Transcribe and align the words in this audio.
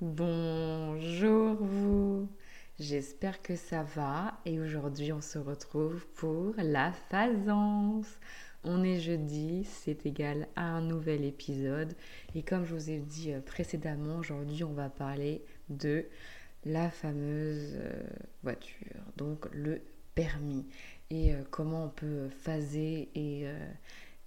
Bonjour 0.00 1.56
vous, 1.56 2.28
j'espère 2.78 3.42
que 3.42 3.56
ça 3.56 3.82
va 3.82 4.38
et 4.44 4.60
aujourd'hui 4.60 5.12
on 5.12 5.20
se 5.20 5.40
retrouve 5.40 6.06
pour 6.14 6.54
la 6.56 6.92
phasance. 6.92 8.06
On 8.62 8.84
est 8.84 9.00
jeudi, 9.00 9.64
c'est 9.64 10.06
égal 10.06 10.46
à 10.54 10.66
un 10.66 10.82
nouvel 10.82 11.24
épisode. 11.24 11.96
Et 12.36 12.44
comme 12.44 12.64
je 12.64 12.76
vous 12.76 12.90
ai 12.90 13.00
dit 13.00 13.32
euh, 13.32 13.40
précédemment, 13.40 14.18
aujourd'hui 14.18 14.62
on 14.62 14.72
va 14.72 14.88
parler 14.88 15.42
de 15.68 16.04
la 16.64 16.90
fameuse 16.90 17.74
euh, 17.74 18.00
voiture, 18.44 19.02
donc 19.16 19.48
le 19.52 19.80
permis. 20.14 20.64
Et 21.10 21.34
euh, 21.34 21.42
comment 21.50 21.86
on 21.86 21.90
peut 21.90 22.28
phaser 22.28 23.08
et 23.16 23.48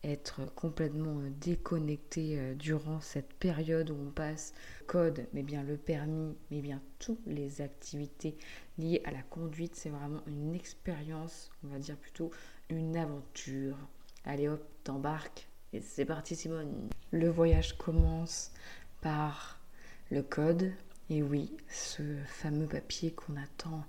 être 0.04 0.46
complètement 0.56 1.20
euh, 1.20 1.30
déconnecté 1.42 2.40
euh, 2.40 2.56
durant 2.56 3.00
cette 3.02 3.34
période 3.34 3.90
où 3.92 3.96
on 3.96 4.12
passe 4.12 4.54
code, 4.88 5.28
mais 5.34 5.44
bien 5.44 5.64
le 5.64 5.78
permis, 5.78 6.36
mais 6.50 6.62
bien 6.62 6.82
toutes 7.00 7.26
les 7.26 7.62
activités 7.62 8.36
liées 8.78 9.02
à 9.06 9.12
la 9.12 9.22
conduite. 9.22 9.76
C'est 9.76 9.90
vraiment 9.90 10.22
une 10.28 10.56
expérience, 10.56 11.52
on 11.64 11.68
va 11.68 11.80
dire 11.80 11.98
plutôt 11.98 12.32
une 12.70 12.98
aventure. 12.98 13.78
Allez 14.26 14.48
hop, 14.48 14.64
t'embarques 14.84 15.48
et 15.74 15.82
c'est 15.82 16.06
parti 16.06 16.36
Simone. 16.36 16.90
Le 17.12 17.30
voyage 17.30 17.78
commence 17.78 18.52
par 19.02 19.60
le 20.10 20.22
code. 20.22 20.72
Et 21.10 21.24
oui, 21.24 21.56
ce 21.70 22.04
fameux 22.26 22.68
papier 22.68 23.12
qu'on 23.12 23.36
attend 23.36 23.84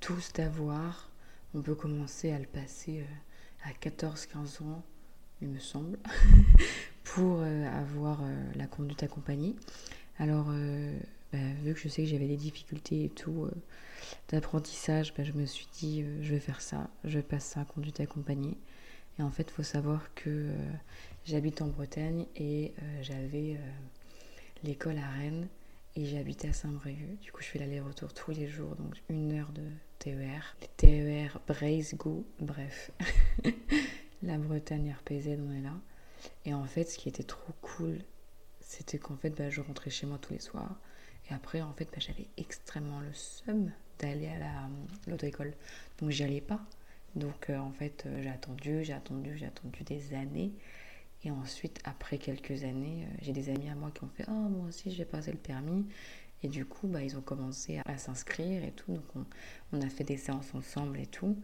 tous 0.00 0.32
d'avoir, 0.32 1.10
on 1.54 1.62
peut 1.62 1.74
commencer 1.74 2.30
à 2.30 2.38
le 2.38 2.46
passer 2.46 3.00
euh, 3.00 3.68
à 3.68 3.72
14-15 3.72 4.62
ans 4.62 4.84
il 5.40 5.48
me 5.48 5.58
semble, 5.58 5.98
pour 7.04 7.40
euh, 7.40 7.66
avoir 7.68 8.22
euh, 8.22 8.52
la 8.56 8.66
conduite 8.66 9.02
accompagnée. 9.02 9.54
Alors, 10.18 10.46
euh, 10.50 10.98
bah, 11.32 11.38
vu 11.62 11.74
que 11.74 11.80
je 11.80 11.88
sais 11.88 12.02
que 12.02 12.08
j'avais 12.08 12.26
des 12.26 12.36
difficultés 12.36 13.04
et 13.04 13.08
tout 13.08 13.48
d'apprentissage, 14.28 15.14
bah, 15.14 15.22
je 15.24 15.32
me 15.32 15.46
suis 15.46 15.68
dit, 15.72 16.04
je 16.20 16.34
vais 16.34 16.40
faire 16.40 16.60
ça, 16.60 16.88
je 17.04 17.18
vais 17.18 17.22
passer 17.22 17.54
ça 17.54 17.60
à 17.60 17.64
conduite 17.64 18.00
accompagnée. 18.00 18.56
Et 19.18 19.22
en 19.22 19.30
fait, 19.30 19.46
il 19.48 19.52
faut 19.52 19.62
savoir 19.62 20.14
que 20.14 20.48
j'habite 21.24 21.60
en 21.60 21.66
Bretagne 21.66 22.26
et 22.36 22.72
j'avais 23.02 23.58
l'école 24.62 24.98
à 24.98 25.08
Rennes 25.08 25.48
et 25.96 26.06
j'habitais 26.06 26.48
à 26.48 26.52
Saint-Brieuc. 26.52 27.18
Du 27.20 27.32
coup, 27.32 27.42
je 27.42 27.48
fais 27.48 27.58
l'aller-retour 27.58 28.14
tous 28.14 28.30
les 28.30 28.46
jours, 28.46 28.76
donc 28.76 28.94
une 29.08 29.32
heure 29.32 29.50
de 29.52 29.64
TER. 29.98 30.56
Les 30.60 30.68
TER 30.76 31.40
Braise-Go, 31.48 32.24
bref. 32.40 32.92
la 34.22 34.38
Bretagne 34.38 34.94
RPZ, 34.98 35.38
on 35.38 35.52
est 35.52 35.62
là. 35.62 35.74
Et 36.44 36.54
en 36.54 36.64
fait, 36.64 36.84
ce 36.84 36.98
qui 36.98 37.08
était 37.08 37.22
trop 37.22 37.52
cool, 37.60 37.98
c'était 38.60 38.98
qu'en 38.98 39.16
fait, 39.16 39.30
bah, 39.30 39.50
je 39.50 39.60
rentrais 39.60 39.90
chez 39.90 40.06
moi 40.06 40.18
tous 40.18 40.32
les 40.32 40.40
soirs. 40.40 40.76
Et 41.30 41.34
après, 41.34 41.62
en 41.62 41.72
fait, 41.72 41.86
bah, 41.86 41.98
j'avais 41.98 42.26
extrêmement 42.36 43.00
le 43.00 43.12
seum 43.12 43.70
d'aller 43.98 44.28
à 44.28 44.68
l'auto-école. 45.06 45.54
Donc, 45.98 46.10
j'y 46.10 46.24
allais 46.24 46.40
pas. 46.40 46.60
Donc, 47.14 47.50
euh, 47.50 47.58
en 47.58 47.72
fait, 47.72 48.04
euh, 48.06 48.22
j'ai 48.22 48.28
attendu, 48.28 48.84
j'ai 48.84 48.92
attendu, 48.92 49.36
j'ai 49.36 49.46
attendu 49.46 49.82
des 49.84 50.14
années. 50.14 50.52
Et 51.24 51.30
ensuite, 51.30 51.80
après 51.84 52.18
quelques 52.18 52.62
années, 52.64 53.04
euh, 53.04 53.16
j'ai 53.22 53.32
des 53.32 53.50
amis 53.50 53.68
à 53.68 53.74
moi 53.74 53.90
qui 53.92 54.04
ont 54.04 54.08
fait 54.08 54.24
Oh, 54.28 54.32
moi 54.32 54.68
aussi, 54.68 54.90
je 54.90 54.98
vais 54.98 55.04
passer 55.04 55.32
le 55.32 55.38
permis. 55.38 55.86
Et 56.42 56.48
du 56.48 56.64
coup, 56.64 56.86
bah, 56.86 57.02
ils 57.02 57.16
ont 57.16 57.22
commencé 57.22 57.80
à, 57.84 57.98
s'inscrire 57.98 58.62
et 58.64 58.72
tout. 58.72 58.92
Donc, 58.92 59.16
on, 59.16 59.24
on, 59.72 59.80
a 59.80 59.88
fait 59.88 60.04
des 60.04 60.16
séances 60.16 60.54
ensemble 60.54 61.00
et 61.00 61.06
tout 61.06 61.36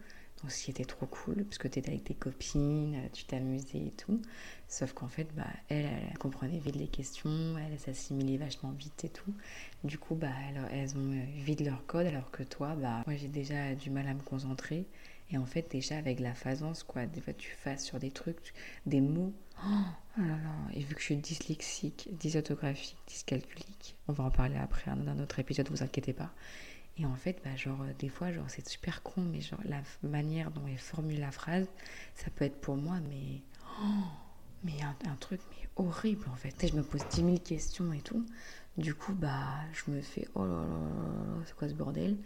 qui 0.53 0.71
était 0.71 0.85
trop 0.85 1.05
cool, 1.05 1.43
parce 1.45 1.57
que 1.57 1.67
tu 1.67 1.79
étais 1.79 1.89
avec 1.89 2.03
tes 2.03 2.13
copines, 2.13 2.95
euh, 2.95 3.07
tu 3.11 3.25
t'amusais 3.25 3.87
et 3.87 3.91
tout. 3.91 4.21
Sauf 4.67 4.93
qu'en 4.93 5.07
fait, 5.07 5.27
bah, 5.35 5.47
elle, 5.69 5.85
elle, 5.85 6.17
comprenait 6.17 6.59
vite 6.59 6.75
les 6.75 6.87
questions, 6.87 7.55
elle, 7.57 7.79
s'assimilait 7.79 8.37
vachement 8.37 8.71
vite 8.71 9.03
et 9.03 9.09
tout. 9.09 9.33
Du 9.83 9.97
coup, 9.97 10.15
bah, 10.15 10.29
elles, 10.71 10.97
ont 10.97 11.11
euh, 11.11 11.23
vite 11.43 11.61
leur 11.61 11.85
code, 11.85 12.07
alors 12.07 12.31
que 12.31 12.43
toi, 12.43 12.75
bah, 12.75 13.03
moi 13.05 13.15
j'ai 13.15 13.27
déjà 13.27 13.75
du 13.75 13.89
mal 13.89 14.07
à 14.07 14.13
me 14.13 14.21
concentrer. 14.21 14.85
Et 15.31 15.37
en 15.37 15.45
fait, 15.45 15.71
déjà 15.71 15.97
avec 15.97 16.19
la 16.19 16.35
phasance, 16.35 16.83
quoi, 16.83 17.05
des 17.05 17.19
fois 17.19 17.33
tu 17.33 17.51
fasses 17.51 17.83
sur 17.83 17.99
des 17.99 18.11
trucs, 18.11 18.53
des 18.85 19.01
mots. 19.01 19.33
Oh 19.63 20.21
là 20.21 20.27
là. 20.27 20.55
Et 20.73 20.81
vu 20.81 20.93
que 20.93 20.99
je 20.99 21.05
suis 21.05 21.17
dyslexique, 21.17 22.09
dysorthographique, 22.11 22.97
dyscalculique, 23.07 23.95
on 24.07 24.13
va 24.13 24.25
en 24.25 24.31
parler 24.31 24.57
après 24.57 24.91
hein, 24.91 24.97
dans 24.97 25.11
un 25.11 25.19
autre 25.19 25.39
épisode, 25.39 25.69
vous 25.69 25.81
inquiétez 25.81 26.13
pas. 26.13 26.31
Et 26.97 27.05
en 27.05 27.15
fait, 27.15 27.41
bah, 27.43 27.55
genre, 27.55 27.83
des 27.99 28.09
fois, 28.09 28.31
genre, 28.31 28.45
c'est 28.47 28.67
super 28.67 29.03
con, 29.03 29.21
mais 29.21 29.41
genre, 29.41 29.59
la 29.65 29.81
manière 30.01 30.51
dont 30.51 30.65
elle 30.67 30.77
formule 30.77 31.19
la 31.19 31.31
phrase, 31.31 31.67
ça 32.15 32.27
peut 32.33 32.45
être 32.45 32.59
pour 32.61 32.77
moi, 32.77 32.97
mais. 33.09 33.41
Oh, 33.81 34.07
mais 34.63 34.81
un, 34.81 35.15
truc, 35.17 35.41
mais 35.51 35.67
horrible, 35.75 36.25
en 36.31 36.35
fait. 36.35 36.67
Je 36.67 36.75
me 36.75 36.83
pose 36.83 37.01
10 37.11 37.17
000 37.17 37.37
questions 37.39 37.91
et 37.91 37.99
tout. 37.99 38.25
Du 38.77 38.93
coup, 38.95 39.13
bah, 39.13 39.59
je 39.73 39.91
me 39.91 40.01
fais, 40.01 40.27
oh 40.35 40.45
là 40.45 40.53
là 40.53 40.61
là, 40.61 41.43
c'est 41.45 41.55
quoi 41.55 41.67
ce 41.69 41.73
bordel? 41.73 42.17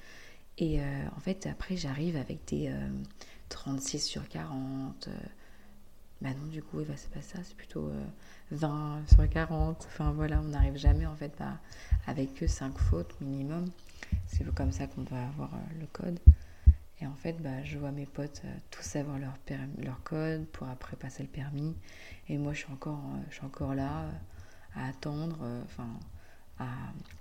Et 0.58 0.82
euh, 0.82 0.84
en 1.16 1.20
fait, 1.20 1.48
après, 1.48 1.76
j'arrive 1.76 2.16
avec 2.16 2.46
des 2.48 2.74
36 3.50 3.98
euh, 3.98 4.00
sur 4.00 4.28
40. 4.28 5.08
Euh, 5.08 5.12
bah 6.22 6.30
non, 6.40 6.48
du 6.48 6.62
coup, 6.62 6.78
bah, 6.88 6.94
c'est 6.96 7.12
pas 7.12 7.22
ça, 7.22 7.40
c'est 7.44 7.56
plutôt 7.56 7.92
20 8.52 9.04
sur 9.14 9.28
40. 9.30 9.86
Enfin, 9.88 10.12
voilà, 10.12 10.40
on 10.42 10.50
n'arrive 10.50 10.78
jamais, 10.78 11.06
en 11.06 11.16
fait, 11.16 11.34
bah, 11.40 11.60
avec 12.08 12.36
que 12.36 12.46
5 12.46 12.78
fautes 12.78 13.20
minimum. 13.22 13.66
C'est 14.28 14.46
comme 14.54 14.72
ça 14.72 14.88
qu'on 14.88 15.02
doit 15.02 15.20
avoir 15.20 15.54
euh, 15.54 15.80
le 15.80 15.86
code. 15.88 16.20
Et 17.02 17.08
en 17.08 17.16
fait, 17.16 17.34
bah, 17.42 17.64
je 17.64 17.78
vois 17.78 17.92
mes 17.92 18.06
potes 18.06 18.42
euh, 18.46 18.56
tous 18.72 18.96
avoir 18.96 19.20
leur, 19.20 19.38
leur 19.78 20.04
code 20.04 20.46
pour 20.48 20.68
après 20.68 20.96
passer 20.96 21.24
le 21.24 21.30
permis. 21.30 21.76
Et 22.28 22.38
moi, 22.38 22.54
je 22.54 22.60
suis 22.60 22.72
encore, 22.72 23.00
euh, 23.00 23.22
je 23.30 23.36
suis 23.36 23.46
encore 23.46 23.74
là 23.74 24.06
à 24.76 24.88
attendre, 24.88 25.40
enfin, 25.66 25.90
à, 26.60 26.68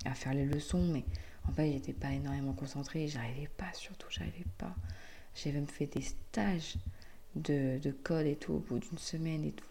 à, 0.05 0.15
faire 0.15 0.35
les 0.35 0.45
leçons. 0.45 0.87
Mais 0.93 1.05
en 1.49 1.53
fait, 1.53 1.73
j'étais 1.73 1.93
pas 1.93 2.13
énormément 2.13 2.53
concentrée. 2.53 3.09
J'arrivais 3.09 3.49
pas, 3.57 3.73
surtout, 3.73 4.09
j'arrivais 4.11 4.47
pas. 4.59 4.75
J'avais 5.35 5.59
même 5.59 5.69
fait 5.69 5.87
des 5.87 6.03
stages 6.03 6.77
de, 7.37 7.79
de 7.79 7.91
code 7.91 8.27
et 8.27 8.37
tout 8.37 8.55
au 8.55 8.59
bout 8.59 8.79
d'une 8.79 8.99
semaine 8.99 9.45
et 9.45 9.53
tout. 9.53 9.65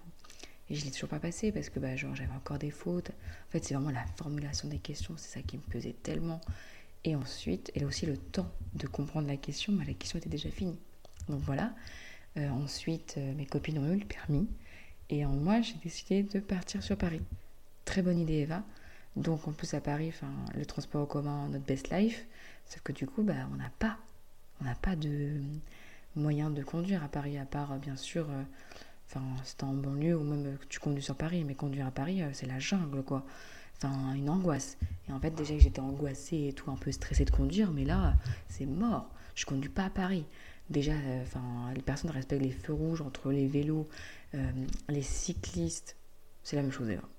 Et 0.69 0.75
je 0.75 0.83
l'ai 0.85 0.91
toujours 0.91 1.09
pas 1.09 1.19
passé 1.19 1.51
parce 1.51 1.69
que 1.69 1.79
bah, 1.79 1.95
j'avais 1.95 2.27
encore 2.35 2.57
des 2.59 2.72
fautes. 2.72 3.11
En 3.11 3.51
fait, 3.51 3.63
c'est 3.63 3.73
vraiment 3.73 3.91
la 3.91 4.06
formulation 4.17 4.67
des 4.67 4.79
questions, 4.79 5.16
c'est 5.17 5.39
ça 5.39 5.41
qui 5.41 5.57
me 5.57 5.61
pesait 5.61 5.95
tellement. 6.03 6.41
Et 7.07 7.16
ensuite, 7.16 7.72
elle 7.73 7.85
a 7.85 7.88
aussi 7.88 8.06
le 8.06 8.18
temps 8.18 8.51
de 8.73 8.85
comprendre 8.85 9.29
la 9.29 9.38
question, 9.38 9.72
mais 9.72 9.85
la 9.85 9.94
question 9.94 10.19
était 10.19 10.28
déjà 10.28 10.50
finie. 10.50 10.78
Donc 11.29 11.40
voilà. 11.40 11.73
Euh, 12.35 12.50
ensuite, 12.50 13.16
euh, 13.18 13.34
mes 13.34 13.45
copines 13.45 13.78
ont 13.78 13.94
eu 13.94 13.97
le 13.97 14.06
permis. 14.06 14.45
Et 15.09 15.25
en 15.25 15.31
moi, 15.31 15.62
j'ai 15.62 15.75
décidé 15.81 16.23
de 16.23 16.41
partir 16.41 16.84
sur 16.84 16.97
Paris. 16.97 17.22
Très 17.85 18.01
bonne 18.01 18.19
idée, 18.19 18.40
Eva. 18.40 18.62
Donc 19.16 19.47
en 19.47 19.53
plus 19.53 19.73
à 19.73 19.79
Paris, 19.79 20.12
le 20.53 20.66
transport 20.66 21.01
en 21.01 21.06
commun, 21.06 21.47
notre 21.47 21.63
best 21.63 21.91
life. 21.91 22.25
Sauf 22.66 22.81
que 22.81 22.91
du 22.91 23.07
coup, 23.07 23.24
bah, 23.24 23.47
on 23.53 23.56
n'a 23.56 23.72
pas, 23.79 23.97
pas 24.81 24.97
de 24.97 25.39
moyen 26.18 26.50
de 26.50 26.62
conduire 26.62 27.06
à 27.06 27.07
Paris, 27.07 27.38
à 27.38 27.45
part 27.45 27.72
euh, 27.72 27.78
bien 27.78 27.95
sûr, 27.95 28.28
enfin 29.07 29.24
c'est 29.45 29.63
en 29.63 29.74
banlieue 29.74 30.18
ou 30.18 30.24
même 30.25 30.57
tu 30.68 30.81
conduis 30.81 31.03
sur 31.03 31.16
Paris, 31.16 31.45
mais 31.45 31.56
conduire 31.56 31.88
à 31.88 31.91
Paris, 31.91 32.22
c'est 32.34 32.47
la 32.47 32.59
jungle 32.59 33.01
quoi 33.01 33.25
enfin 33.77 34.13
une 34.13 34.29
angoisse. 34.29 34.77
Et 35.07 35.11
en 35.11 35.19
fait, 35.19 35.31
déjà 35.31 35.53
que 35.53 35.59
j'étais 35.59 35.79
angoissée 35.79 36.47
et 36.49 36.53
tout, 36.53 36.71
un 36.71 36.75
peu 36.75 36.91
stressée 36.91 37.25
de 37.25 37.31
conduire, 37.31 37.71
mais 37.71 37.85
là, 37.85 38.15
c'est 38.49 38.65
mort. 38.65 39.09
Je 39.35 39.45
conduis 39.45 39.69
pas 39.69 39.85
à 39.85 39.89
Paris. 39.89 40.25
Déjà, 40.69 40.93
euh, 40.93 41.21
enfin, 41.21 41.71
les 41.75 41.81
personnes 41.81 42.11
respectent 42.11 42.41
les 42.41 42.51
feux 42.51 42.73
rouges 42.73 43.01
entre 43.01 43.31
les 43.31 43.47
vélos, 43.47 43.88
euh, 44.35 44.51
les 44.89 45.01
cyclistes. 45.01 45.95
C'est 46.43 46.55
la 46.55 46.61
même 46.61 46.71
chose 46.71 46.88
d'ailleurs. 46.88 47.09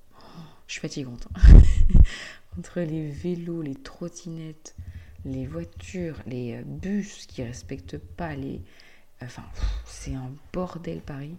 je 0.66 0.72
suis 0.72 0.80
fatigante. 0.80 1.28
entre 2.58 2.80
les 2.80 3.08
vélos, 3.08 3.62
les 3.62 3.75
trottinettes, 3.75 4.76
les 5.25 5.46
voitures, 5.46 6.16
les 6.26 6.56
euh, 6.56 6.62
bus 6.64 7.26
qui 7.26 7.42
respectent 7.42 7.98
pas 7.98 8.34
les. 8.34 8.62
Enfin, 9.22 9.44
c'est 9.86 10.14
un 10.14 10.30
bordel 10.52 11.00
Paris. 11.00 11.36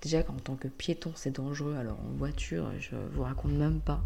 Déjà 0.00 0.22
qu'en 0.22 0.34
tant 0.34 0.56
que 0.56 0.68
piéton, 0.68 1.12
c'est 1.14 1.32
dangereux. 1.32 1.76
Alors 1.76 1.98
en 2.00 2.16
voiture, 2.16 2.70
je 2.78 2.96
vous 3.12 3.22
raconte 3.22 3.52
même 3.52 3.80
pas. 3.80 4.02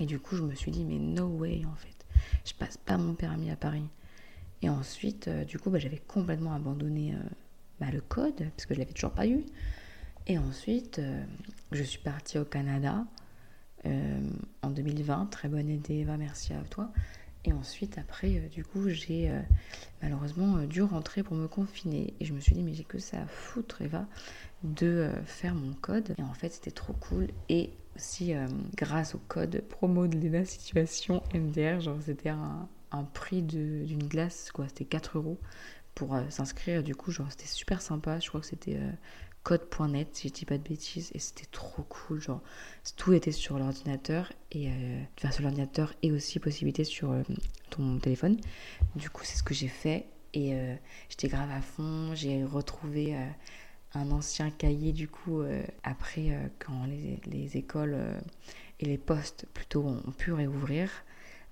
Et 0.00 0.06
du 0.06 0.18
coup, 0.18 0.34
je 0.34 0.42
me 0.42 0.54
suis 0.54 0.70
dit, 0.72 0.84
mais 0.84 0.98
no 0.98 1.26
way, 1.26 1.62
en 1.66 1.74
fait. 1.76 2.06
Je 2.44 2.54
passe 2.54 2.78
pas 2.78 2.96
mon 2.96 3.14
permis 3.14 3.50
à 3.50 3.56
Paris. 3.56 3.86
Et 4.62 4.70
ensuite, 4.70 5.28
euh, 5.28 5.44
du 5.44 5.58
coup, 5.58 5.70
bah, 5.70 5.78
j'avais 5.78 5.98
complètement 5.98 6.54
abandonné 6.54 7.14
euh, 7.14 7.18
bah, 7.80 7.90
le 7.92 8.00
code, 8.00 8.50
parce 8.56 8.64
que 8.66 8.74
je 8.74 8.80
l'avais 8.80 8.94
toujours 8.94 9.12
pas 9.12 9.26
eu. 9.26 9.44
Et 10.26 10.38
ensuite, 10.38 10.98
euh, 10.98 11.22
je 11.70 11.82
suis 11.82 12.00
partie 12.00 12.38
au 12.38 12.44
Canada 12.44 13.04
en 14.62 14.68
2020. 14.68 15.26
Très 15.30 15.48
bonne 15.48 15.70
idée, 15.70 16.00
Eva, 16.00 16.18
merci 16.18 16.52
à 16.52 16.60
toi. 16.68 16.92
Et 17.46 17.52
ensuite, 17.54 17.96
après, 17.96 18.28
du 18.52 18.62
coup, 18.62 18.90
j'ai 18.90 19.32
malheureusement 20.02 20.64
dû 20.64 20.82
rentrer 20.82 21.22
pour 21.22 21.34
me 21.34 21.48
confiner. 21.48 22.12
Et 22.20 22.26
je 22.26 22.34
me 22.34 22.40
suis 22.40 22.52
dit, 22.52 22.62
mais 22.62 22.74
j'ai 22.74 22.84
que 22.84 22.98
ça 22.98 23.22
à 23.22 23.26
foutre, 23.26 23.80
Eva, 23.80 24.06
de 24.64 25.10
faire 25.24 25.54
mon 25.54 25.72
code. 25.72 26.14
Et 26.18 26.22
en 26.22 26.34
fait, 26.34 26.50
c'était 26.50 26.70
trop 26.72 26.92
cool. 26.92 27.28
Et 27.48 27.70
aussi 27.96 28.34
euh, 28.34 28.46
grâce 28.76 29.14
au 29.14 29.18
code 29.28 29.62
promo 29.68 30.06
de 30.06 30.28
la 30.28 30.44
Situation 30.44 31.22
MDR. 31.34 31.80
Genre, 31.80 31.98
c'était 32.00 32.28
un, 32.30 32.68
un 32.90 33.04
prix 33.04 33.42
d'une 33.42 34.06
glace, 34.08 34.50
quoi. 34.52 34.68
C'était 34.68 34.84
4 34.84 35.18
euros 35.18 35.38
pour 35.94 36.14
euh, 36.14 36.22
s'inscrire. 36.30 36.82
Du 36.82 36.94
coup, 36.94 37.10
genre, 37.10 37.30
c'était 37.30 37.46
super 37.46 37.82
sympa. 37.82 38.20
Je 38.20 38.28
crois 38.28 38.40
que 38.40 38.46
c'était 38.46 38.78
code.net, 39.42 40.08
si 40.12 40.28
je 40.28 40.32
dis 40.32 40.44
pas 40.44 40.58
de 40.58 40.62
bêtises, 40.62 41.10
et 41.14 41.18
c'était 41.18 41.46
trop 41.50 41.82
cool. 41.82 42.20
Genre, 42.20 42.42
tout 42.96 43.12
était 43.12 43.32
sur 43.32 43.58
l'ordinateur, 43.58 44.32
et 44.52 44.68
euh, 44.68 45.02
enfin, 45.22 45.42
l'ordinateur, 45.42 45.94
et 46.02 46.12
aussi 46.12 46.38
possibilité 46.38 46.84
sur 46.84 47.12
euh, 47.12 47.22
ton 47.70 47.98
téléphone. 47.98 48.36
Du 48.96 49.08
coup, 49.10 49.24
c'est 49.24 49.38
ce 49.38 49.42
que 49.42 49.54
j'ai 49.54 49.68
fait, 49.68 50.06
et 50.34 50.54
euh, 50.54 50.74
j'étais 51.08 51.28
grave 51.28 51.50
à 51.50 51.60
fond. 51.60 52.14
J'ai 52.14 52.44
retrouvé 52.44 53.16
un 53.94 54.10
ancien 54.10 54.50
cahier, 54.50 54.92
du 54.92 55.08
coup, 55.08 55.42
après, 55.82 56.50
quand 56.58 56.84
les, 56.86 57.20
les 57.26 57.56
écoles 57.56 57.96
et 58.78 58.86
les 58.86 58.98
postes 58.98 59.46
plutôt 59.52 59.84
ont 59.84 60.12
pu 60.12 60.32
réouvrir. 60.32 60.90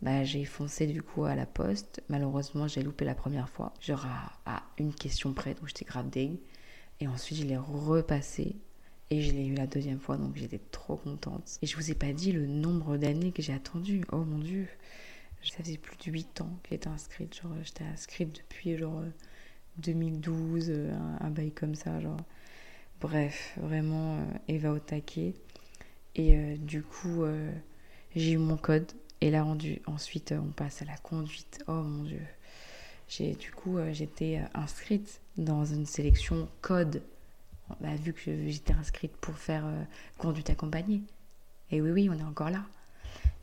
Bah, 0.01 0.23
j'ai 0.23 0.45
foncé 0.45 0.87
du 0.87 1.03
coup 1.03 1.25
à 1.25 1.35
la 1.35 1.47
poste. 1.47 2.03
Malheureusement, 2.09 2.69
j'ai 2.69 2.83
loupé 2.83 3.05
la 3.05 3.15
première 3.15 3.49
fois, 3.49 3.75
genre 3.81 4.07
à, 4.47 4.63
une 4.79 4.95
question 4.95 5.33
près, 5.33 5.55
donc 5.55 5.69
j'étais 5.69 5.85
grave 5.85 6.09
deg. 6.09 6.39
Et 7.01 7.09
ensuite, 7.09 7.39
je 7.39 7.45
l'ai 7.45 7.57
repassé 7.57 8.57
et 9.11 9.23
je 9.23 9.33
l'ai 9.33 9.47
eu 9.47 9.55
la 9.55 9.67
deuxième 9.67 9.99
fois, 9.99 10.17
donc 10.17 10.37
j'étais 10.37 10.61
trop 10.71 10.97
contente. 10.97 11.59
Et 11.63 11.67
je 11.67 11.77
vous 11.77 11.91
ai 11.91 11.95
pas 11.95 12.13
dit 12.13 12.33
le 12.33 12.47
nombre 12.47 12.97
d'années 12.97 13.33
que 13.33 13.43
j'ai 13.43 13.53
attendu. 13.53 14.03
Oh 14.13 14.25
mon 14.25 14.39
dieu, 14.39 14.69
ça 15.43 15.63
faisait 15.63 15.79
plus 15.79 15.97
de 15.97 16.13
8 16.13 16.43
ans 16.43 16.59
que 16.63 16.71
j'étais 16.71 16.89
inscrite. 16.89 17.41
Genre, 17.41 17.53
j'étais 17.65 17.85
inscrite 17.85 18.37
depuis 18.37 18.77
genre 18.77 19.03
2012, 19.79 20.67
euh, 20.71 20.93
un, 21.21 21.31
bail 21.31 21.53
comme 21.53 21.75
ça, 21.75 22.01
genre. 22.01 22.21
Bref, 23.01 23.57
vraiment, 23.61 24.17
euh, 24.17 24.25
Eva 24.49 24.73
au 24.73 24.79
taquet. 24.79 25.35
Et 26.15 26.37
euh, 26.37 26.57
du 26.57 26.83
coup, 26.83 27.25
j'ai 28.17 28.33
eu 28.33 28.39
mon 28.39 28.57
code. 28.57 28.91
Et 29.21 29.31
là, 29.31 29.47
ensuite, 29.87 30.33
on 30.33 30.51
passe 30.51 30.83
à 30.83 30.85
la 30.85 30.97
conduite. 30.97 31.63
Oh 31.69 31.83
mon 31.83 32.05
dieu. 32.05 32.23
J'ai, 33.09 33.35
du 33.35 33.53
coup, 33.53 33.79
j'étais 33.93 34.41
inscrite 34.55 35.21
dans 35.37 35.65
une 35.65 35.87
sélection 35.87 36.49
code. 36.61 37.03
Bah, 37.81 37.95
vu 37.97 38.13
que 38.13 38.49
j'étais 38.49 38.73
inscrite 38.73 39.13
pour 39.17 39.37
faire 39.37 39.65
conduite 40.19 40.51
accompagnée. 40.51 41.03
Et 41.71 41.81
oui, 41.81 41.91
oui, 41.91 42.11
on 42.11 42.19
est 42.19 42.23
encore 42.23 42.51
là. 42.51 42.65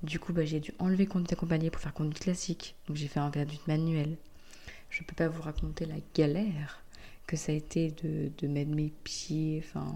Du 0.03 0.19
coup, 0.19 0.33
bah, 0.33 0.45
j'ai 0.45 0.59
dû 0.59 0.73
enlever 0.79 1.05
conduite 1.05 1.33
accompagnée 1.33 1.69
pour 1.69 1.81
faire 1.81 1.93
conduite 1.93 2.19
classique. 2.19 2.75
Donc 2.87 2.97
j'ai 2.97 3.07
fait 3.07 3.19
un 3.19 3.31
conduite 3.31 3.67
manuelle. 3.67 4.17
Je 4.95 5.01
ne 5.01 5.07
peux 5.07 5.15
pas 5.15 5.27
vous 5.27 5.41
raconter 5.41 5.85
la 5.85 5.97
galère 6.13 6.81
que 7.27 7.35
ça 7.35 7.51
a 7.51 7.55
été 7.55 7.91
de, 7.91 8.47
mettre 8.47 8.71
mes 8.71 8.93
pieds, 9.03 9.61
enfin, 9.61 9.93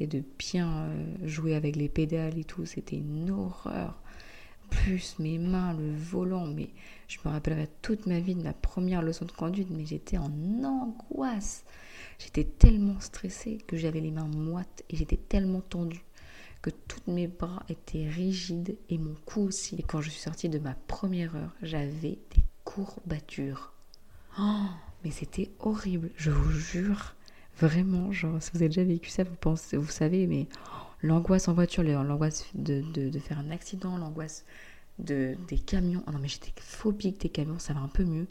de 0.00 0.22
bien 0.38 0.88
jouer 1.24 1.54
avec 1.54 1.76
les 1.76 1.90
pédales 1.90 2.38
et 2.38 2.44
tout. 2.44 2.64
C'était 2.64 2.96
une 2.96 3.30
horreur 3.30 4.00
plus 4.70 5.18
mes 5.18 5.36
mains, 5.36 5.74
le 5.74 5.94
volant, 5.94 6.46
mais 6.46 6.70
je 7.06 7.18
me 7.22 7.30
rappellerai 7.30 7.68
toute 7.82 8.06
ma 8.06 8.18
vie 8.18 8.34
de 8.34 8.42
ma 8.42 8.54
première 8.54 9.02
leçon 9.02 9.26
de 9.26 9.32
conduite, 9.32 9.68
mais 9.68 9.84
j'étais 9.84 10.16
en 10.16 10.32
angoisse. 10.64 11.66
J'étais 12.18 12.44
tellement 12.44 13.00
stressée 13.00 13.58
que 13.66 13.76
j'avais 13.76 14.00
les 14.00 14.10
mains 14.10 14.24
moites 14.24 14.84
et 14.88 14.96
j'étais 14.96 15.18
tellement 15.18 15.60
tendue 15.60 16.06
que 16.62 16.70
tous 16.70 17.10
mes 17.10 17.26
bras 17.26 17.62
étaient 17.68 18.08
rigides 18.08 18.78
et 18.88 18.96
mon 18.96 19.16
cou 19.26 19.42
aussi. 19.42 19.76
Et 19.76 19.82
quand 19.82 20.00
je 20.00 20.08
suis 20.08 20.22
sortie 20.22 20.48
de 20.48 20.58
ma 20.58 20.72
première 20.72 21.36
heure, 21.36 21.54
j'avais 21.60 22.18
des 22.34 22.44
courbatures. 22.64 23.73
Oh, 24.38 24.66
mais 25.04 25.10
c'était 25.10 25.50
horrible, 25.60 26.10
je 26.16 26.30
vous 26.30 26.50
jure. 26.50 27.14
Vraiment, 27.60 28.10
genre, 28.10 28.42
si 28.42 28.50
vous 28.52 28.58
avez 28.58 28.68
déjà 28.68 28.82
vécu 28.82 29.08
ça, 29.10 29.22
vous 29.22 29.36
pensez, 29.36 29.76
vous 29.76 29.90
savez, 29.90 30.26
mais 30.26 30.48
l'angoisse 31.02 31.46
en 31.46 31.54
voiture, 31.54 31.84
l'angoisse 31.84 32.46
de, 32.54 32.82
de, 32.92 33.18
faire 33.20 33.38
un 33.38 33.50
accident, 33.50 33.96
l'angoisse 33.96 34.44
de, 34.98 35.36
des 35.46 35.58
camions. 35.58 36.02
Oh 36.08 36.10
non, 36.10 36.18
mais 36.18 36.28
j'étais 36.28 36.52
phobique 36.56 37.20
des 37.20 37.28
camions, 37.28 37.60
ça 37.60 37.74
va 37.74 37.80
un 37.80 37.88
peu 37.88 38.04
mieux. 38.04 38.26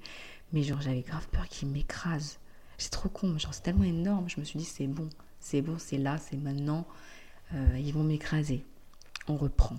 Mais 0.52 0.62
genre, 0.64 0.82
j'avais 0.82 1.02
grave 1.02 1.28
peur 1.30 1.48
qu'ils 1.48 1.70
m'écrasent. 1.70 2.40
C'est 2.78 2.92
trop 2.92 3.08
con, 3.08 3.38
genre, 3.38 3.54
c'est 3.54 3.64
tellement 3.64 3.86
énorme. 3.86 4.28
Je 4.30 4.42
me 4.42 4.46
suis 4.46 4.60
dit, 4.60 4.66
c'est 4.66 4.88
bon, 4.88 5.08
c'est 5.40 5.62
bon, 5.62 5.78
c'est 5.80 5.98
là, 5.98 6.18
c'est 6.18 6.38
maintenant. 6.38 6.86
Euh, 7.54 7.78
ils 7.80 7.94
vont 7.94 8.04
m'écraser. 8.04 8.66
On 9.30 9.38
reprend 9.38 9.78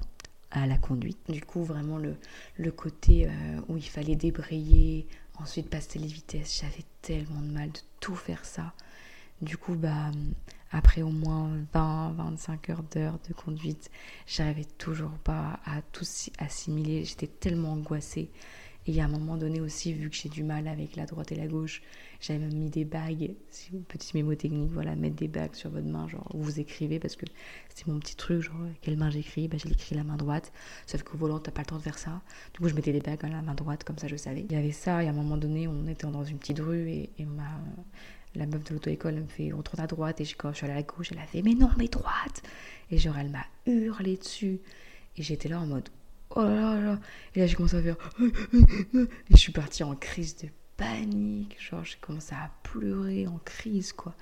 à 0.50 0.66
la 0.66 0.78
conduite. 0.78 1.18
Du 1.28 1.42
coup, 1.42 1.64
vraiment, 1.64 1.98
le, 1.98 2.16
le 2.56 2.70
côté 2.70 3.26
euh, 3.26 3.60
où 3.68 3.76
il 3.76 3.82
fallait 3.82 4.16
débrayer, 4.16 5.06
ensuite 5.38 5.70
passer 5.70 5.98
les 5.98 6.06
vitesses, 6.06 6.60
j'avais 6.60 6.84
tellement 7.02 7.40
de 7.40 7.50
mal 7.50 7.70
de 7.70 7.80
tout 8.00 8.14
faire 8.14 8.44
ça. 8.44 8.72
Du 9.42 9.56
coup, 9.56 9.74
bah, 9.74 10.10
après 10.70 11.02
au 11.02 11.10
moins 11.10 11.50
20-25 11.74 12.70
heures 12.70 12.82
d'heures 12.82 13.18
de 13.28 13.34
conduite, 13.34 13.90
j'arrivais 14.26 14.64
toujours 14.64 15.18
pas 15.18 15.60
à 15.64 15.82
tout 15.82 16.04
assimiler. 16.38 17.04
J'étais 17.04 17.26
tellement 17.26 17.72
angoissée. 17.72 18.30
Et 18.86 19.00
à 19.00 19.04
un 19.04 19.08
moment 19.08 19.36
donné 19.36 19.60
aussi, 19.60 19.94
vu 19.94 20.10
que 20.10 20.16
j'ai 20.16 20.28
du 20.28 20.42
mal 20.42 20.68
avec 20.68 20.94
la 20.96 21.06
droite 21.06 21.32
et 21.32 21.36
la 21.36 21.46
gauche, 21.46 21.80
j'avais 22.20 22.38
même 22.38 22.52
mis 22.54 22.68
des 22.68 22.84
bagues, 22.84 23.34
si 23.50 23.70
vous, 23.70 23.80
petit 23.80 24.10
mémo 24.14 24.34
technique, 24.34 24.70
voilà, 24.72 24.94
mettre 24.94 25.16
des 25.16 25.28
bagues 25.28 25.54
sur 25.54 25.70
votre 25.70 25.86
main, 25.86 26.06
genre 26.06 26.30
vous 26.34 26.60
écrivez, 26.60 26.98
parce 26.98 27.16
que 27.16 27.24
c'est 27.74 27.86
mon 27.86 27.98
petit 27.98 28.14
truc, 28.14 28.42
genre 28.42 28.56
quelle 28.82 28.98
main 28.98 29.08
j'écris, 29.08 29.48
bah, 29.48 29.56
j'ai 29.56 29.70
écrit 29.70 29.94
la 29.94 30.04
main 30.04 30.16
droite, 30.16 30.52
sauf 30.86 31.02
qu'au 31.02 31.16
volant, 31.16 31.38
t'as 31.38 31.50
pas 31.50 31.62
le 31.62 31.66
temps 31.66 31.78
de 31.78 31.82
faire 31.82 31.98
ça. 31.98 32.20
Du 32.52 32.60
coup, 32.60 32.68
je 32.68 32.74
mettais 32.74 32.92
des 32.92 33.00
bagues 33.00 33.24
à 33.24 33.28
la 33.28 33.40
main 33.40 33.54
droite, 33.54 33.84
comme 33.84 33.96
ça 33.96 34.06
je 34.06 34.16
savais. 34.16 34.42
Il 34.42 34.52
y 34.52 34.56
avait 34.56 34.72
ça, 34.72 35.02
et 35.02 35.06
à 35.06 35.10
un 35.10 35.14
moment 35.14 35.38
donné, 35.38 35.66
on 35.66 35.86
était 35.86 36.06
dans 36.06 36.24
une 36.24 36.38
petite 36.38 36.58
rue, 36.60 36.90
et, 36.90 37.10
ma, 37.24 37.58
la 38.34 38.44
meuf 38.44 38.64
de 38.64 38.74
l'auto-école 38.74 39.14
me 39.14 39.26
fait 39.26 39.50
retourne 39.52 39.82
à 39.82 39.86
droite 39.86 40.20
et 40.20 40.26
quand 40.36 40.50
je 40.52 40.56
suis 40.56 40.64
allée 40.66 40.74
à 40.74 40.76
la 40.76 40.82
gauche 40.82 41.12
elle 41.12 41.18
a 41.18 41.26
fait 41.26 41.40
mais 41.40 41.54
non 41.54 41.70
mais 41.78 41.86
droite 41.86 42.42
et 42.90 42.98
genre 42.98 43.16
elle 43.16 43.30
m'a 43.30 43.46
hurlé 43.64 44.16
dessus 44.16 44.58
et 45.16 45.22
j'étais 45.22 45.48
là 45.48 45.60
en 45.60 45.66
mode 45.66 45.88
oh 46.30 46.42
là 46.42 46.80
là 46.80 46.98
et 47.34 47.40
là 47.40 47.46
j'ai 47.46 47.54
commencé 47.54 47.76
à 47.76 47.82
faire 47.82 47.96
et 48.20 49.06
je 49.30 49.36
suis 49.36 49.52
partie 49.52 49.84
en 49.84 49.94
crise 49.94 50.36
de 50.36 50.48
panique 50.76 51.56
genre 51.60 51.84
j'ai 51.84 51.96
commencé 52.00 52.34
à 52.34 52.50
pleurer 52.62 53.26
en 53.26 53.38
crise 53.44 53.92
quoi. 53.92 54.14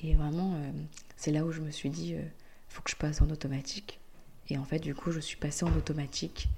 Et 0.00 0.14
vraiment 0.14 0.54
euh, 0.54 0.70
c'est 1.16 1.30
là 1.30 1.44
où 1.44 1.52
je 1.52 1.60
me 1.60 1.70
suis 1.70 1.90
dit 1.90 2.14
euh, 2.14 2.22
faut 2.68 2.82
que 2.82 2.90
je 2.90 2.96
passe 2.96 3.22
en 3.22 3.30
automatique. 3.30 4.00
Et 4.48 4.58
en 4.58 4.64
fait 4.64 4.78
du 4.78 4.94
coup 4.94 5.12
je 5.12 5.20
suis 5.20 5.36
passée 5.36 5.64
en 5.64 5.74
automatique. 5.76 6.48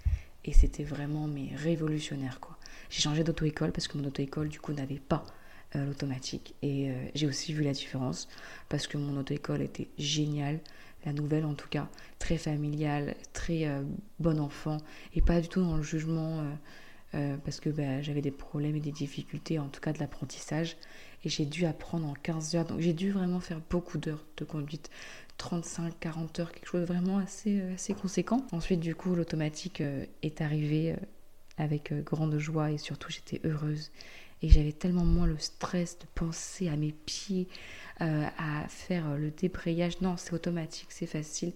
Et 0.46 0.52
c'était 0.52 0.84
vraiment 0.84 1.26
mais 1.26 1.50
révolutionnaire 1.56 2.38
quoi. 2.40 2.58
J'ai 2.90 3.00
changé 3.00 3.24
d'auto-école 3.24 3.72
parce 3.72 3.88
que 3.88 3.98
mon 3.98 4.04
auto-école 4.06 4.48
du 4.48 4.60
coup 4.60 4.72
n'avait 4.72 5.00
pas 5.00 5.24
euh, 5.76 5.86
l'automatique. 5.86 6.54
Et 6.62 6.90
euh, 6.90 6.94
j'ai 7.14 7.26
aussi 7.26 7.52
vu 7.52 7.64
la 7.64 7.72
différence 7.72 8.28
parce 8.68 8.86
que 8.86 8.96
mon 8.96 9.18
auto-école 9.18 9.60
était 9.60 9.88
géniale, 9.98 10.60
la 11.04 11.12
nouvelle 11.12 11.44
en 11.44 11.54
tout 11.54 11.68
cas, 11.68 11.88
très 12.18 12.38
familiale, 12.38 13.14
très 13.32 13.66
euh, 13.66 13.82
bon 14.18 14.40
enfant 14.40 14.78
et 15.14 15.20
pas 15.20 15.40
du 15.40 15.48
tout 15.48 15.62
dans 15.62 15.76
le 15.76 15.82
jugement 15.82 16.44
parce 17.44 17.60
que 17.60 17.70
bah, 17.70 18.02
j'avais 18.02 18.22
des 18.22 18.32
problèmes 18.32 18.74
et 18.74 18.80
des 18.80 18.90
difficultés, 18.90 19.60
en 19.60 19.68
tout 19.68 19.80
cas 19.80 19.92
de 19.92 20.00
l'apprentissage. 20.00 20.76
Et 21.22 21.28
j'ai 21.28 21.44
dû 21.44 21.64
apprendre 21.64 22.08
en 22.08 22.14
15 22.14 22.56
heures. 22.56 22.64
Donc 22.64 22.80
j'ai 22.80 22.92
dû 22.92 23.12
vraiment 23.12 23.38
faire 23.38 23.60
beaucoup 23.70 23.98
d'heures 23.98 24.24
de 24.36 24.44
conduite. 24.44 24.90
35, 25.36 25.94
40 26.00 26.40
heures, 26.40 26.50
quelque 26.50 26.66
chose 26.66 26.80
de 26.80 26.86
vraiment 26.86 27.18
assez, 27.18 27.60
assez 27.72 27.94
conséquent. 27.94 28.44
Ensuite, 28.50 28.80
du 28.80 28.96
coup, 28.96 29.14
l'automatique 29.14 29.80
est 30.22 30.40
arrivé 30.40 30.96
avec 31.56 31.92
grande 32.04 32.36
joie 32.38 32.72
et 32.72 32.78
surtout 32.78 33.10
j'étais 33.10 33.40
heureuse 33.44 33.92
et 34.42 34.48
j'avais 34.48 34.72
tellement 34.72 35.04
moins 35.04 35.26
le 35.26 35.38
stress 35.38 35.98
de 35.98 36.06
penser 36.14 36.68
à 36.68 36.76
mes 36.76 36.92
pieds, 36.92 37.48
euh, 38.00 38.26
à 38.38 38.68
faire 38.68 39.16
le 39.16 39.30
débrayage. 39.30 40.00
Non, 40.00 40.16
c'est 40.16 40.32
automatique, 40.32 40.88
c'est 40.90 41.06
facile. 41.06 41.52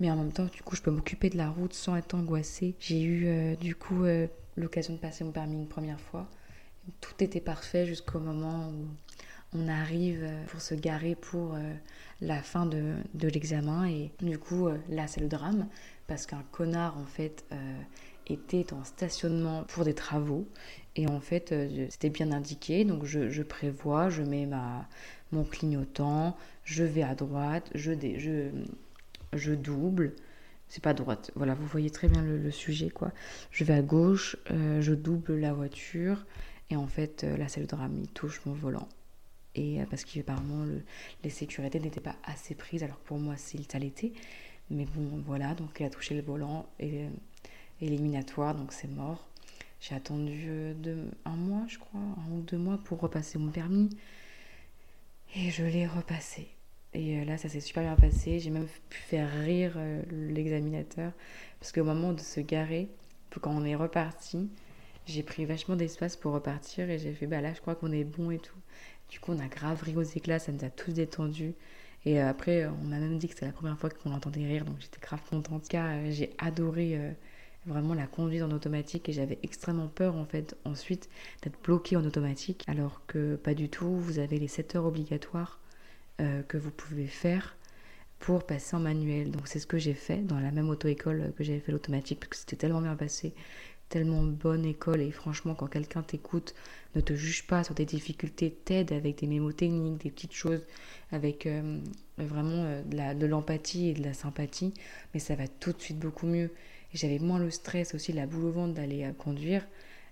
Mais 0.00 0.10
en 0.10 0.16
même 0.16 0.32
temps, 0.32 0.44
du 0.44 0.62
coup, 0.62 0.76
je 0.76 0.82
peux 0.82 0.90
m'occuper 0.90 1.30
de 1.30 1.36
la 1.36 1.50
route 1.50 1.74
sans 1.74 1.96
être 1.96 2.14
angoissée. 2.14 2.76
J'ai 2.78 3.02
eu 3.02 3.26
euh, 3.26 3.56
du 3.56 3.74
coup 3.74 4.04
euh, 4.04 4.28
l'occasion 4.56 4.94
de 4.94 4.98
passer 4.98 5.24
mon 5.24 5.32
permis 5.32 5.56
une 5.56 5.68
première 5.68 6.00
fois. 6.00 6.28
Tout 7.00 7.14
était 7.24 7.40
parfait 7.40 7.86
jusqu'au 7.86 8.20
moment 8.20 8.68
où 8.70 8.86
on 9.58 9.66
arrive 9.66 10.26
pour 10.48 10.60
se 10.60 10.74
garer 10.74 11.14
pour 11.14 11.58
la 12.22 12.42
fin 12.42 12.64
de 12.64 12.94
l'examen. 13.14 13.86
Et 13.86 14.10
du 14.20 14.38
coup, 14.38 14.68
là, 14.88 15.06
c'est 15.06 15.20
le 15.20 15.28
drame 15.28 15.68
parce 16.06 16.24
qu'un 16.24 16.42
connard, 16.50 16.96
en 16.96 17.04
fait, 17.04 17.44
était 18.26 18.72
en 18.72 18.84
stationnement 18.84 19.64
pour 19.64 19.84
des 19.84 19.94
travaux 19.94 20.48
et 20.98 21.06
en 21.06 21.20
fait, 21.20 21.52
euh, 21.52 21.86
c'était 21.90 22.10
bien 22.10 22.32
indiqué. 22.32 22.84
Donc, 22.84 23.04
je, 23.04 23.42
prévois, 23.42 24.10
je 24.10 24.22
mets 24.22 24.46
ma, 24.46 24.88
mon 25.30 25.44
clignotant, 25.44 26.36
je 26.64 26.82
vais 26.82 27.04
à 27.04 27.14
droite, 27.14 27.70
je, 27.76 27.92
je, 29.32 29.54
double. 29.54 30.14
C'est 30.66 30.82
pas 30.82 30.94
droite. 30.94 31.30
Voilà, 31.36 31.54
vous 31.54 31.66
voyez 31.66 31.90
très 31.90 32.08
bien 32.08 32.20
le, 32.20 32.50
sujet, 32.50 32.90
quoi. 32.90 33.12
Je 33.52 33.62
vais 33.62 33.74
à 33.74 33.82
gauche, 33.82 34.36
euh, 34.50 34.82
je 34.82 34.92
double 34.92 35.36
la 35.36 35.52
voiture. 35.52 36.26
Et 36.68 36.74
en 36.74 36.88
fait, 36.88 37.22
euh, 37.22 37.36
là, 37.36 37.46
c'est 37.46 37.60
le 37.60 37.68
drame. 37.68 37.96
Il 38.02 38.08
touche 38.08 38.40
mon 38.44 38.54
volant. 38.54 38.88
Et 39.54 39.78
parce 39.90 40.04
qu'apparemment, 40.04 40.64
le, 40.64 40.82
les 41.22 41.30
sécurités 41.30 41.78
n'étaient 41.78 42.00
pas 42.00 42.16
assez 42.24 42.56
prises. 42.56 42.82
Alors, 42.82 42.98
pour 42.98 43.18
moi, 43.18 43.36
ça 43.36 43.78
l'était. 43.78 44.12
Mais 44.70 44.84
bon, 44.84 45.22
voilà. 45.24 45.54
Donc, 45.54 45.76
il 45.78 45.86
a 45.86 45.90
touché 45.90 46.16
le 46.16 46.22
volant. 46.22 46.66
Et, 46.80 47.06
éliminatoire, 47.80 48.54
donc 48.54 48.72
c'est 48.72 48.88
mort. 48.88 49.27
J'ai 49.80 49.94
attendu 49.94 50.46
euh, 50.48 51.04
un 51.24 51.36
mois, 51.36 51.64
je 51.68 51.78
crois, 51.78 52.00
un 52.00 52.32
ou 52.32 52.40
deux 52.40 52.58
mois 52.58 52.78
pour 52.78 53.00
repasser 53.00 53.38
mon 53.38 53.50
permis. 53.50 53.90
Et 55.36 55.50
je 55.50 55.64
l'ai 55.64 55.86
repassé. 55.86 56.48
Et 56.94 57.20
euh, 57.20 57.24
là, 57.24 57.38
ça 57.38 57.48
s'est 57.48 57.60
super 57.60 57.82
bien 57.84 57.94
passé. 57.94 58.40
J'ai 58.40 58.50
même 58.50 58.66
pu 58.88 58.98
faire 58.98 59.30
rire 59.44 59.74
euh, 59.76 60.02
l'examinateur. 60.10 61.12
Parce 61.60 61.70
qu'au 61.72 61.84
moment 61.84 62.12
de 62.12 62.20
se 62.20 62.40
garer, 62.40 62.88
quand 63.40 63.52
on 63.52 63.64
est 63.64 63.76
reparti, 63.76 64.48
j'ai 65.06 65.22
pris 65.22 65.44
vachement 65.44 65.76
d'espace 65.76 66.16
pour 66.16 66.32
repartir. 66.32 66.90
Et 66.90 66.98
j'ai 66.98 67.12
fait, 67.12 67.26
bah 67.26 67.40
là, 67.40 67.54
je 67.54 67.60
crois 67.60 67.76
qu'on 67.76 67.92
est 67.92 68.04
bon 68.04 68.30
et 68.32 68.38
tout. 68.38 68.58
Du 69.10 69.20
coup, 69.20 69.32
on 69.32 69.38
a 69.38 69.46
grave 69.46 69.80
ri 69.82 69.94
aux 69.96 70.02
éclats. 70.02 70.40
Ça 70.40 70.50
nous 70.50 70.64
a 70.64 70.70
tous 70.70 70.92
détendus. 70.92 71.54
Et 72.04 72.20
après, 72.20 72.66
on 72.66 72.84
m'a 72.84 72.98
même 72.98 73.18
dit 73.18 73.28
que 73.28 73.34
c'était 73.34 73.46
la 73.46 73.52
première 73.52 73.78
fois 73.78 73.90
qu'on 73.90 74.10
l'entendait 74.10 74.46
rire, 74.46 74.64
donc 74.64 74.76
j'étais 74.80 75.00
grave 75.00 75.20
contente. 75.28 75.52
En 75.52 75.58
tout 75.58 75.68
cas, 75.68 76.10
j'ai 76.10 76.30
adoré 76.38 76.96
vraiment 77.68 77.94
la 77.94 78.06
conduite 78.06 78.42
en 78.42 78.50
automatique 78.50 79.08
et 79.08 79.12
j'avais 79.12 79.38
extrêmement 79.42 79.88
peur 79.88 80.16
en 80.16 80.24
fait 80.24 80.56
ensuite 80.64 81.08
d'être 81.42 81.60
bloquée 81.62 81.96
en 81.96 82.04
automatique 82.04 82.64
alors 82.66 83.02
que 83.06 83.36
pas 83.36 83.54
du 83.54 83.68
tout, 83.68 83.96
vous 83.96 84.18
avez 84.18 84.38
les 84.38 84.48
7 84.48 84.76
heures 84.76 84.86
obligatoires 84.86 85.60
euh, 86.20 86.42
que 86.42 86.56
vous 86.56 86.70
pouvez 86.70 87.06
faire 87.06 87.56
pour 88.18 88.44
passer 88.44 88.74
en 88.74 88.80
manuel. 88.80 89.30
Donc 89.30 89.46
c'est 89.46 89.60
ce 89.60 89.66
que 89.66 89.78
j'ai 89.78 89.94
fait 89.94 90.18
dans 90.18 90.40
la 90.40 90.50
même 90.50 90.68
auto-école 90.68 91.32
que 91.36 91.44
j'avais 91.44 91.60
fait 91.60 91.72
l'automatique 91.72 92.20
parce 92.20 92.30
que 92.30 92.36
c'était 92.36 92.56
tellement 92.56 92.80
bien 92.80 92.96
passé, 92.96 93.34
tellement 93.88 94.22
bonne 94.22 94.64
école 94.64 95.00
et 95.00 95.10
franchement 95.10 95.54
quand 95.54 95.66
quelqu'un 95.66 96.02
t'écoute, 96.02 96.54
ne 96.94 97.00
te 97.00 97.14
juge 97.14 97.46
pas 97.46 97.64
sur 97.64 97.74
tes 97.74 97.84
difficultés, 97.84 98.50
t'aide 98.64 98.92
avec 98.92 99.18
des 99.18 99.26
mémos 99.26 99.54
techniques, 99.54 100.02
des 100.02 100.10
petites 100.10 100.34
choses, 100.34 100.64
avec 101.12 101.46
euh, 101.46 101.78
vraiment 102.16 102.64
euh, 102.64 103.14
de 103.14 103.26
l'empathie 103.26 103.88
et 103.88 103.94
de 103.94 104.02
la 104.02 104.14
sympathie, 104.14 104.74
mais 105.12 105.20
ça 105.20 105.34
va 105.34 105.48
tout 105.48 105.72
de 105.72 105.80
suite 105.80 105.98
beaucoup 105.98 106.26
mieux. 106.26 106.50
J'avais 106.94 107.18
moins 107.18 107.38
le 107.38 107.50
stress 107.50 107.94
aussi, 107.94 108.12
la 108.12 108.26
boule 108.26 108.46
au 108.46 108.52
ventre 108.52 108.74
d'aller 108.74 109.04
euh, 109.04 109.12
conduire. 109.12 109.66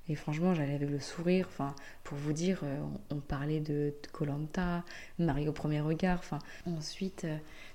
Et 0.08 0.14
franchement, 0.14 0.54
j'allais 0.54 0.74
avec 0.74 0.88
le 0.88 1.00
sourire. 1.00 1.46
Enfin, 1.48 1.74
pour 2.04 2.16
vous 2.16 2.32
dire, 2.32 2.62
on, 3.10 3.16
parlait 3.16 3.58
de 3.58 3.92
Colanta, 4.12 4.84
Marie 5.18 5.48
au 5.48 5.52
premier 5.52 5.80
regard. 5.80 6.20
Enfin, 6.20 6.38
ensuite, 6.64 7.26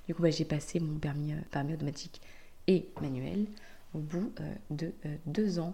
du 0.08 0.16
coup, 0.16 0.22
bah, 0.22 0.30
j'ai 0.30 0.46
passé 0.46 0.80
mon 0.80 0.98
permis, 0.98 1.34
permis 1.52 1.74
automatique 1.74 2.22
et 2.68 2.86
manuel 3.02 3.48
au 3.94 4.00
bout 4.00 4.34
de 4.70 4.92
deux 5.26 5.60
ans 5.60 5.74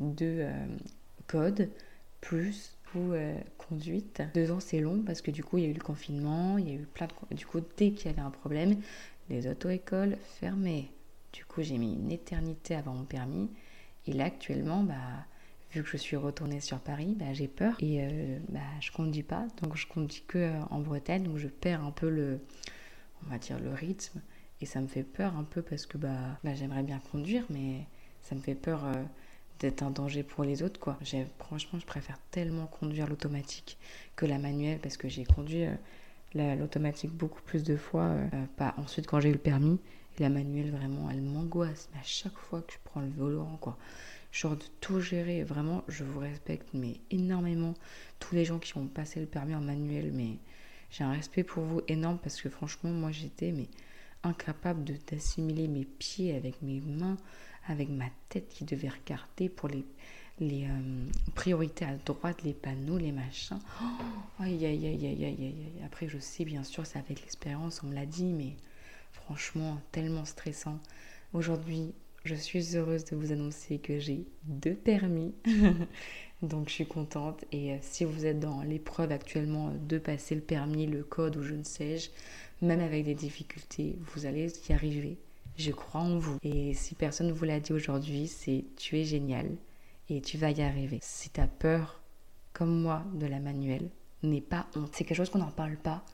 de 0.00 0.46
code 1.26 1.68
plus 2.20 2.76
ou 2.94 3.12
conduite. 3.58 4.22
Deux 4.34 4.50
ans, 4.50 4.60
c'est 4.60 4.80
long 4.80 5.02
parce 5.02 5.22
que 5.22 5.30
du 5.30 5.42
coup, 5.42 5.58
il 5.58 5.64
y 5.64 5.66
a 5.66 5.70
eu 5.70 5.74
le 5.74 5.80
confinement, 5.80 6.58
il 6.58 6.68
y 6.68 6.72
a 6.72 6.74
eu 6.74 6.86
plein 6.86 7.06
de. 7.06 7.34
Du 7.34 7.46
coup, 7.46 7.60
dès 7.76 7.92
qu'il 7.92 8.10
y 8.10 8.14
avait 8.14 8.22
un 8.22 8.30
problème, 8.30 8.76
les 9.30 9.46
auto-écoles 9.46 10.16
fermées. 10.40 10.90
Du 11.32 11.44
coup, 11.44 11.62
j'ai 11.62 11.78
mis 11.78 11.94
une 11.94 12.12
éternité 12.12 12.74
avant 12.74 12.92
mon 12.92 13.04
permis. 13.04 13.48
Et 14.06 14.12
là, 14.12 14.24
actuellement, 14.24 14.82
bah, 14.82 14.94
vu 15.72 15.82
que 15.82 15.88
je 15.88 15.96
suis 15.96 16.16
retournée 16.16 16.60
sur 16.60 16.78
Paris, 16.80 17.16
bah, 17.18 17.32
j'ai 17.32 17.48
peur 17.48 17.76
et 17.80 18.04
euh, 18.04 18.38
bah, 18.48 18.60
je 18.80 18.90
conduis 18.92 19.22
pas. 19.22 19.46
Donc, 19.62 19.76
je 19.76 19.86
conduis 19.86 20.24
que 20.26 20.38
euh, 20.38 20.60
en 20.70 20.80
Bretagne, 20.80 21.22
donc 21.22 21.38
je 21.38 21.48
perds 21.48 21.84
un 21.84 21.92
peu 21.92 22.10
le, 22.10 22.40
on 23.24 23.30
va 23.30 23.38
dire, 23.38 23.58
le 23.58 23.72
rythme. 23.72 24.20
Et 24.62 24.66
ça 24.66 24.80
me 24.80 24.86
fait 24.86 25.02
peur 25.02 25.36
un 25.36 25.44
peu 25.44 25.60
parce 25.60 25.84
que 25.84 25.98
bah, 25.98 26.38
bah 26.44 26.54
j'aimerais 26.54 26.82
bien 26.82 27.00
conduire, 27.10 27.44
mais 27.50 27.86
ça 28.22 28.34
me 28.34 28.40
fait 28.40 28.54
peur 28.54 28.84
euh, 28.86 28.92
d'être 29.58 29.82
un 29.82 29.90
danger 29.90 30.22
pour 30.22 30.44
les 30.44 30.62
autres. 30.62 30.80
quoi. 30.80 30.98
Franchement, 31.38 31.78
je 31.78 31.86
préfère 31.86 32.18
tellement 32.30 32.66
conduire 32.66 33.06
l'automatique 33.08 33.76
que 34.16 34.24
la 34.24 34.38
manuelle 34.38 34.78
parce 34.80 34.96
que 34.96 35.08
j'ai 35.08 35.24
conduit 35.24 35.66
l'automatique 36.34 37.10
beaucoup 37.10 37.42
plus 37.42 37.62
de 37.62 37.76
fois. 37.76 38.14
pas 38.56 38.74
ensuite 38.78 39.06
quand 39.06 39.20
j'ai 39.20 39.28
eu 39.28 39.32
le 39.32 39.38
permis 39.38 39.78
la 40.22 40.28
manuelle, 40.28 40.70
vraiment, 40.70 41.10
elle 41.10 41.20
m'angoisse. 41.20 41.88
Mais 41.92 42.00
à 42.00 42.04
chaque 42.04 42.36
fois 42.36 42.62
que 42.62 42.72
je 42.72 42.78
prends 42.84 43.00
le 43.00 43.10
volant, 43.10 43.58
quoi, 43.60 43.76
genre 44.30 44.56
de 44.56 44.64
tout 44.80 45.00
gérer, 45.00 45.42
vraiment, 45.44 45.84
je 45.88 46.04
vous 46.04 46.20
respecte, 46.20 46.68
mais 46.74 47.00
énormément. 47.10 47.74
Tous 48.18 48.34
les 48.34 48.44
gens 48.44 48.58
qui 48.58 48.76
ont 48.76 48.86
passé 48.86 49.20
le 49.20 49.26
permis 49.26 49.54
en 49.54 49.60
manuel, 49.60 50.10
mais 50.12 50.38
j'ai 50.90 51.04
un 51.04 51.12
respect 51.12 51.44
pour 51.44 51.64
vous 51.64 51.80
énorme 51.88 52.18
parce 52.22 52.40
que 52.40 52.48
franchement, 52.48 52.90
moi, 52.90 53.10
j'étais 53.10 53.52
mais 53.52 53.68
incapable 54.22 54.84
de 54.84 54.94
d'assimiler 55.10 55.68
mes 55.68 55.84
pieds 55.84 56.34
avec 56.34 56.62
mes 56.62 56.80
mains, 56.80 57.16
avec 57.66 57.88
ma 57.88 58.08
tête 58.28 58.48
qui 58.48 58.64
devait 58.64 58.88
regarder 58.88 59.48
pour 59.48 59.68
les 59.68 59.84
les 60.40 60.64
euh, 60.64 61.10
priorités 61.34 61.84
à 61.84 61.94
droite, 61.96 62.42
les 62.42 62.54
panneaux, 62.54 62.98
les 62.98 63.12
machins. 63.12 63.60
Oh, 63.80 64.42
aïe, 64.42 64.64
aïe, 64.64 64.86
aïe, 64.86 65.06
aïe, 65.06 65.24
aïe. 65.24 65.72
Après, 65.84 66.08
je 66.08 66.18
sais, 66.18 66.44
bien 66.44 66.64
sûr, 66.64 66.86
c'est 66.86 66.98
avec 66.98 67.20
l'expérience, 67.20 67.82
on 67.82 67.88
me 67.88 67.94
l'a 67.94 68.06
dit, 68.06 68.32
mais 68.32 68.56
franchement 69.12 69.80
tellement 69.92 70.24
stressant. 70.24 70.78
Aujourd'hui, 71.32 71.92
je 72.24 72.34
suis 72.34 72.76
heureuse 72.76 73.04
de 73.04 73.16
vous 73.16 73.32
annoncer 73.32 73.78
que 73.78 73.98
j'ai 73.98 74.26
deux 74.44 74.74
permis. 74.74 75.34
Donc 76.42 76.68
je 76.68 76.74
suis 76.74 76.86
contente. 76.86 77.44
Et 77.52 77.72
euh, 77.72 77.76
si 77.80 78.04
vous 78.04 78.26
êtes 78.26 78.40
dans 78.40 78.62
l'épreuve 78.62 79.12
actuellement 79.12 79.72
de 79.88 79.98
passer 79.98 80.34
le 80.34 80.40
permis, 80.40 80.86
le 80.86 81.04
code 81.04 81.36
ou 81.36 81.42
je 81.42 81.54
ne 81.54 81.62
sais-je, 81.62 82.10
même 82.62 82.80
avec 82.80 83.04
des 83.04 83.14
difficultés, 83.14 83.98
vous 84.00 84.26
allez 84.26 84.52
y 84.68 84.72
arriver. 84.72 85.18
Je 85.56 85.72
crois 85.72 86.00
en 86.00 86.18
vous. 86.18 86.38
Et 86.42 86.72
si 86.74 86.94
personne 86.94 87.26
ne 87.26 87.32
vous 87.32 87.44
l'a 87.44 87.60
dit 87.60 87.72
aujourd'hui, 87.72 88.26
c'est 88.26 88.64
tu 88.76 88.98
es 88.98 89.04
génial 89.04 89.46
et 90.08 90.20
tu 90.20 90.38
vas 90.38 90.50
y 90.50 90.62
arriver. 90.62 90.98
Si 91.02 91.30
tu 91.30 91.40
as 91.40 91.46
peur, 91.46 92.00
comme 92.52 92.80
moi, 92.80 93.04
de 93.14 93.26
la 93.26 93.40
manuelle, 93.40 93.90
n'aie 94.22 94.40
pas 94.40 94.66
honte. 94.76 94.90
C'est 94.92 95.04
quelque 95.04 95.16
chose 95.16 95.30
qu'on 95.30 95.38
n'en 95.38 95.50
parle 95.50 95.76
pas. 95.76 96.04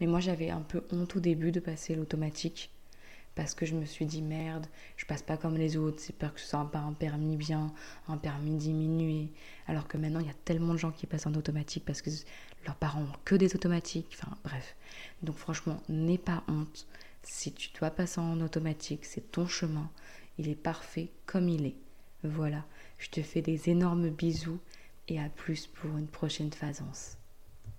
Mais 0.00 0.06
moi, 0.06 0.20
j'avais 0.20 0.50
un 0.50 0.60
peu 0.60 0.82
honte 0.92 1.16
au 1.16 1.20
début 1.20 1.52
de 1.52 1.60
passer 1.60 1.94
l'automatique 1.94 2.70
parce 3.36 3.54
que 3.54 3.66
je 3.66 3.76
me 3.76 3.84
suis 3.84 4.06
dit 4.06 4.22
merde, 4.22 4.66
je 4.96 5.04
passe 5.04 5.22
pas 5.22 5.36
comme 5.36 5.56
les 5.56 5.76
autres, 5.76 6.00
c'est 6.00 6.16
peur 6.16 6.32
que 6.34 6.40
ce 6.40 6.46
soit 6.46 6.68
pas 6.72 6.78
un 6.78 6.94
permis 6.94 7.36
bien, 7.36 7.72
un 8.08 8.16
permis 8.16 8.56
diminué. 8.56 9.30
Alors 9.68 9.86
que 9.86 9.98
maintenant, 9.98 10.20
il 10.20 10.26
y 10.26 10.30
a 10.30 10.36
tellement 10.46 10.72
de 10.72 10.78
gens 10.78 10.90
qui 10.90 11.06
passent 11.06 11.26
en 11.26 11.34
automatique 11.34 11.84
parce 11.84 12.00
que 12.00 12.10
leurs 12.64 12.76
parents 12.76 13.02
ont 13.02 13.18
que 13.26 13.34
des 13.34 13.54
automatiques. 13.54 14.08
Enfin, 14.14 14.36
bref. 14.42 14.74
Donc, 15.22 15.36
franchement, 15.36 15.82
n'aie 15.90 16.18
pas 16.18 16.42
honte. 16.48 16.86
Si 17.22 17.52
tu 17.52 17.70
dois 17.78 17.90
passer 17.90 18.20
en 18.20 18.40
automatique, 18.40 19.04
c'est 19.04 19.30
ton 19.32 19.46
chemin. 19.46 19.90
Il 20.38 20.48
est 20.48 20.54
parfait 20.54 21.10
comme 21.26 21.50
il 21.50 21.66
est. 21.66 21.76
Voilà. 22.24 22.64
Je 22.98 23.10
te 23.10 23.20
fais 23.20 23.42
des 23.42 23.68
énormes 23.68 24.08
bisous 24.08 24.60
et 25.08 25.20
à 25.20 25.28
plus 25.28 25.66
pour 25.66 25.98
une 25.98 26.08
prochaine 26.08 26.52
phasance. 26.52 27.18